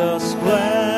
[0.00, 0.89] the splendor.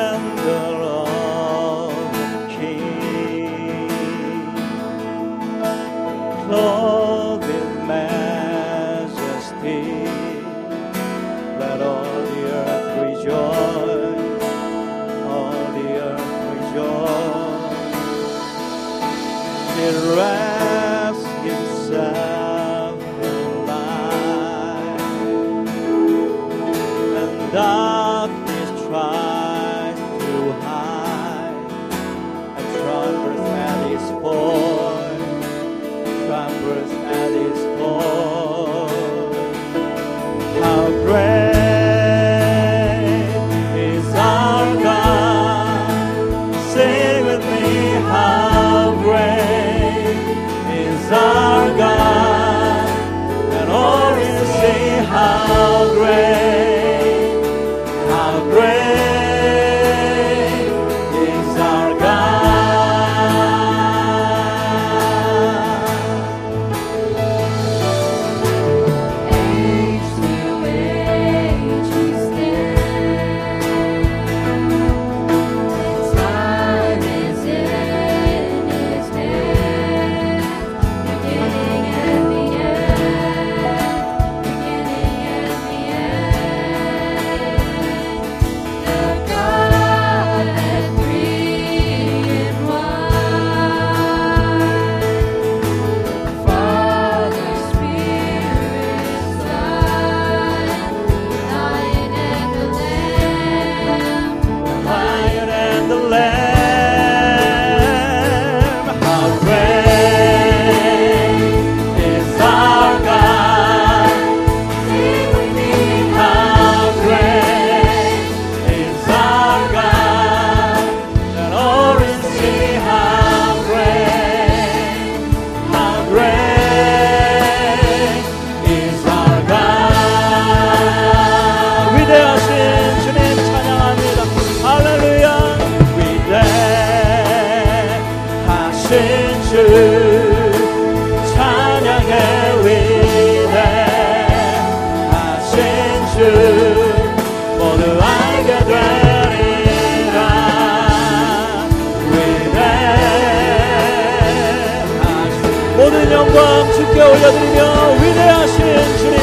[157.13, 159.19] 올려드리며 위대하신 주님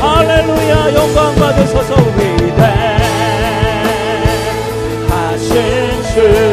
[0.00, 2.72] 할렐루야 영광 받으소서 위대하신
[6.12, 6.49] 주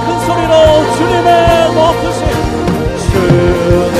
[0.00, 2.26] 큰 소리로 주님의 높으신
[2.98, 3.93] 주.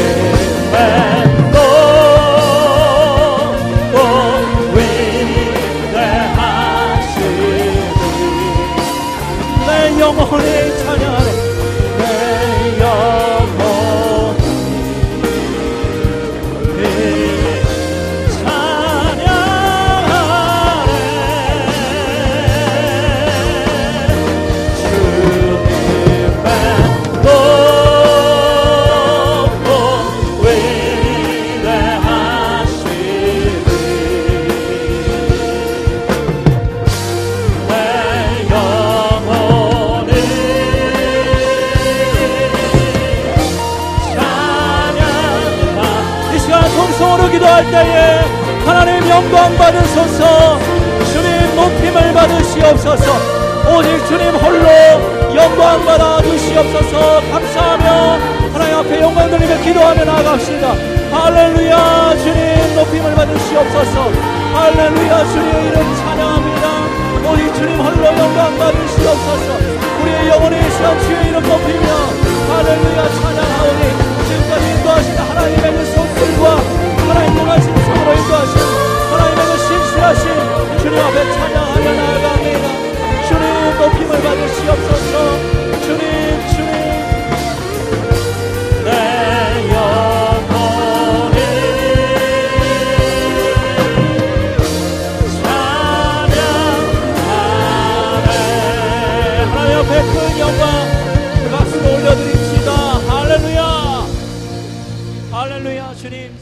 [54.09, 57.21] 주님 홀로 영광 받아 주시옵소서.
[57.31, 58.19] 감사하며
[58.53, 60.75] 하나님 앞에 영광 돌리며 기도하며 나아갑시다.
[61.11, 64.11] 할렐루야 주님 높임을 받으시옵소서.
[64.55, 66.13] 할렐루야 주님 이름 찬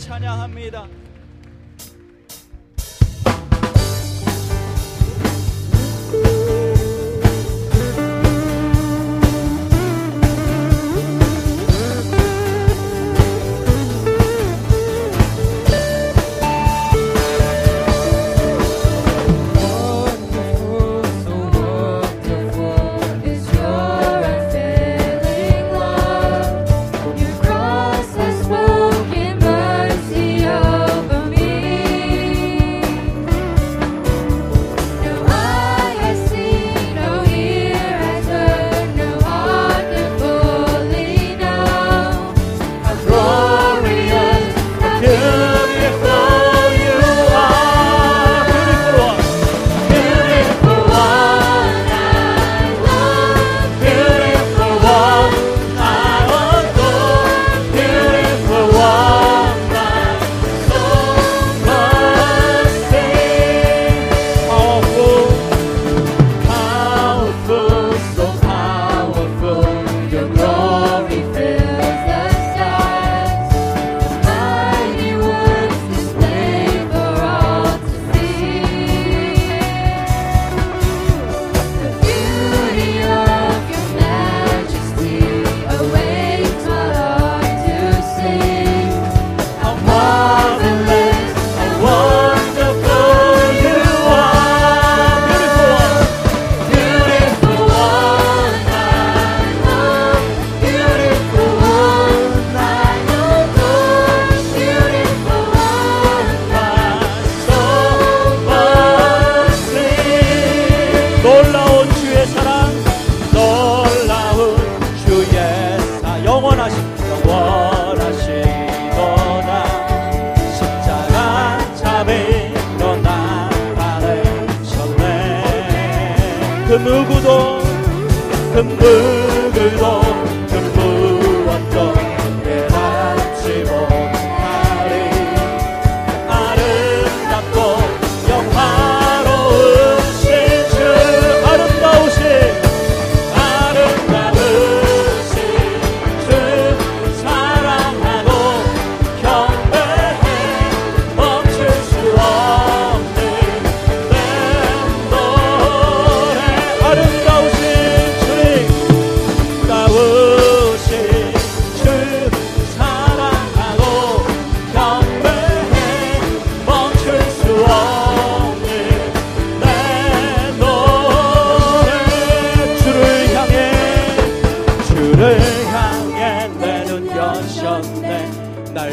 [0.02, 0.88] 찬양합니다.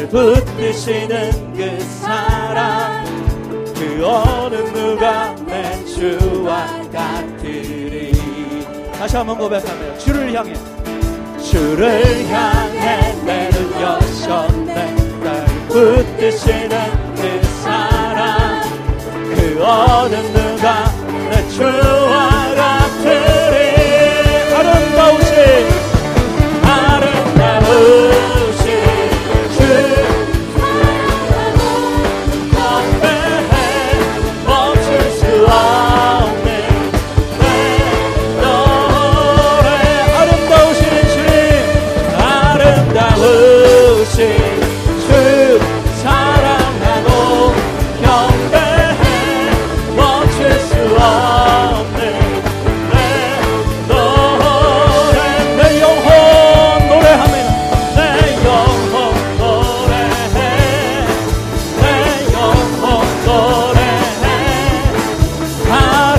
[0.00, 3.04] 날 붙드시는 그 사랑.
[3.74, 8.12] 그 어느 누가 내 주와 같으리.
[8.98, 10.54] 다시 한번 고백하며 주를 향해.
[11.42, 14.74] 주를 향해 내를 여셨네
[15.22, 18.62] 날 붙드시는 그 사랑.
[19.34, 20.84] 그 어느 누가
[21.30, 21.89] 내 주와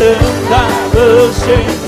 [0.01, 1.80] 아름다우신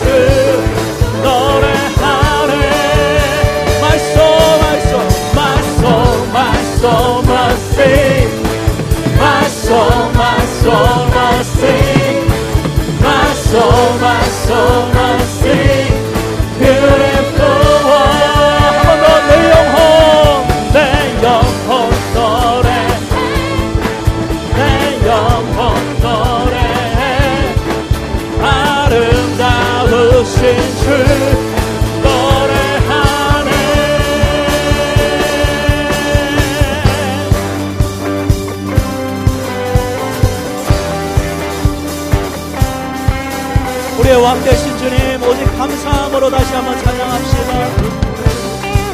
[44.23, 47.69] 왕 되신 주님 오직 감사함으로 다시 한번 찬양합시다.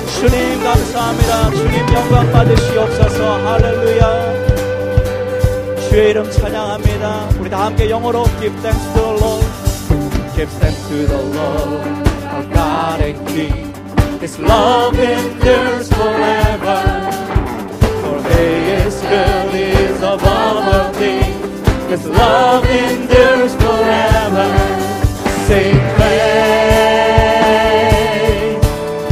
[0.08, 1.52] 주님 감사합니다.
[1.52, 3.48] 주님 영광 받으시옵소서.
[3.48, 4.34] 할렐루야.
[5.88, 7.30] 주의 이름 찬양합니다.
[7.40, 9.49] 우리 다 함께 영어로 Give thanks to the Lord
[10.40, 11.84] Give thanks to the Lord
[12.32, 13.74] Our God and King
[14.22, 16.80] His love endures forever
[18.00, 24.48] For He is good, He is above all things His love endures forever
[25.44, 26.24] Sing praise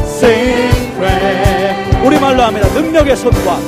[0.07, 3.60] Sing praise 우리말로 합니다 능력의 손과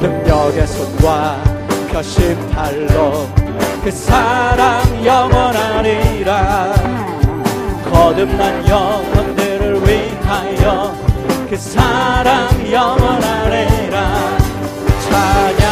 [0.00, 1.42] 능력의 손과
[1.90, 3.41] 표심팔로
[3.82, 6.72] 그 사랑 영원하리라
[7.90, 10.94] 거듭난 영혼들을 위하여
[11.50, 14.38] 그 사랑 영원하리라
[15.10, 15.66] 찬양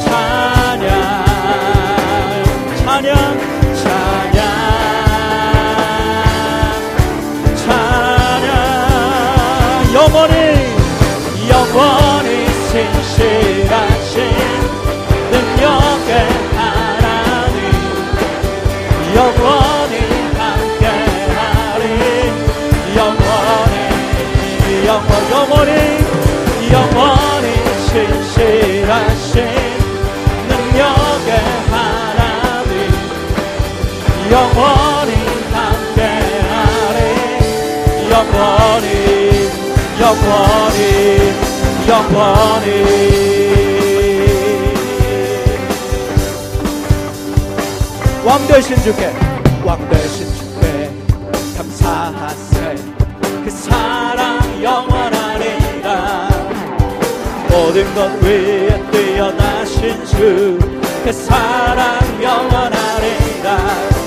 [0.00, 0.88] 찬양
[2.78, 3.16] 찬양
[3.74, 4.35] 찬양
[34.36, 35.12] 영원히
[35.50, 36.02] 함께
[36.50, 37.00] 하리
[38.10, 38.86] 영원히
[39.98, 41.32] 영원히
[41.88, 42.68] 영원히.
[48.26, 49.10] 왕 되신 주께
[49.64, 50.90] 왕 되신 주께
[51.56, 52.74] 감사하세.
[53.42, 56.28] 그 사랑 영원하리라.
[57.48, 64.05] 모든 것 위에 뛰어나신 주그 사랑 영원하리라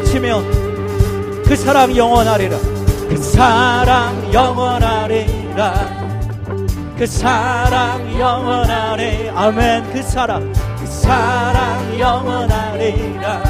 [0.00, 0.42] 치며
[1.44, 2.56] 그 사랑 영원하리라
[3.08, 5.74] 그 사랑 영원하리라
[6.96, 13.42] 그 사랑 영원하리 아멘 그 사랑 그 사랑 영원하리라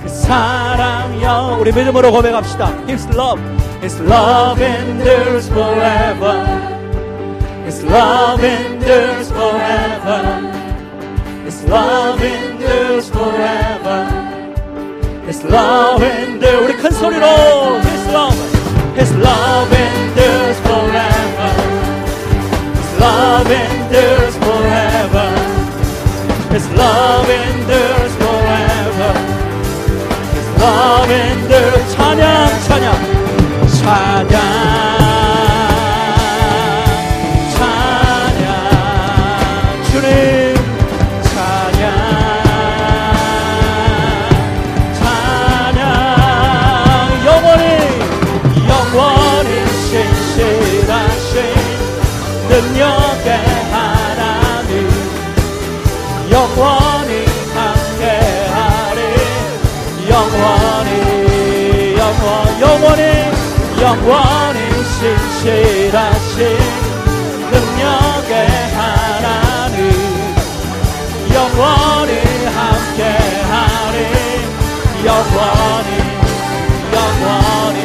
[0.00, 3.42] 그 사랑여 우리 믿음으로 고백합시다 His love
[3.80, 6.44] His love endures forever
[7.64, 10.40] His love endures forever
[11.44, 14.17] His love endures forever
[15.28, 17.26] His love endures 우리 큰 소리로
[17.82, 18.34] His love
[18.96, 21.52] His love endures forever
[22.72, 25.28] His love endures forever
[26.50, 29.12] His love endures forever
[30.32, 32.88] His love endures 찬양 찬양
[33.82, 34.97] 찬양
[52.58, 53.28] 능력의
[53.70, 54.90] 하나님
[56.28, 57.24] 영원히
[57.54, 59.00] 함께하리.
[60.10, 60.90] 영원히
[61.96, 63.02] 영원 영원히
[63.80, 64.58] 영원히
[64.98, 66.36] 신실하신
[67.52, 68.32] 능력의
[68.74, 69.78] 하나님
[71.32, 72.12] 영원히
[72.56, 73.98] 함께하리.
[75.06, 75.90] 영원히
[76.92, 77.78] 영원히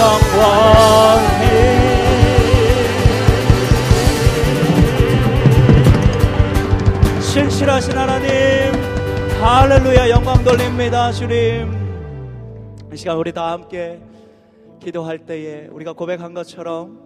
[0.00, 1.51] 영원히
[7.72, 8.30] 신실하신 하나님.
[9.40, 11.72] 할렐루야 영광 돌립니다 주님.
[12.92, 13.98] 이 시간 우리 다 함께
[14.78, 17.00] 기도할 때에 우리가 고백한 것처럼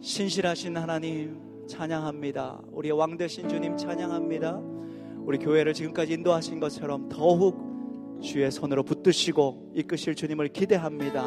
[0.00, 2.60] 신실하신 하나님 찬양합니다.
[2.72, 4.58] 우리의 왕 되신 주님 찬양합니다.
[5.26, 11.26] 우리 교회를 지금까지 인도하신 것처럼 더욱 주의 손으로 붙드시고 이끄실 주님을 기대합니다.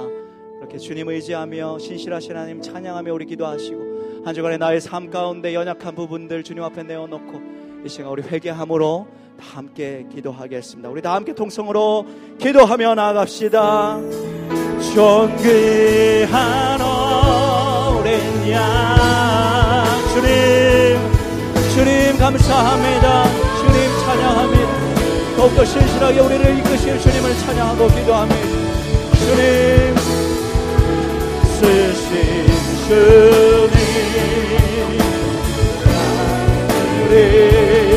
[0.58, 6.42] 이렇게 주님 의지하며 신실하신 하나님 찬양하며 우리 기도하시고 한 주간의 나의 삶 가운데 연약한 부분들
[6.42, 7.53] 주님 앞에 내어놓고
[7.86, 10.88] 이 시간 우리 회개함으로 다 함께 기도하겠습니다.
[10.90, 12.06] 우리 다 함께 동성으로
[12.40, 14.00] 기도하며 나아갑시다.
[14.94, 20.98] 존귀한 어린 양 주님
[21.74, 23.24] 주님 감사합니다.
[23.58, 25.36] 주님 찬양합니다.
[25.36, 28.48] 더욱더 신실하게 우리를 이끄실 주님을 찬양하고 기도합니다.
[29.18, 29.96] 주님
[31.60, 32.48] 쓰신
[32.88, 34.53] 주님
[37.14, 37.93] 우